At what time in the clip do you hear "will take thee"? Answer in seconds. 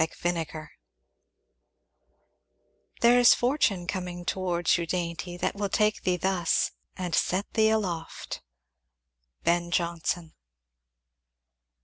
5.53-6.17